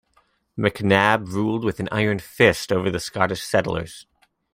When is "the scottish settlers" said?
2.89-4.07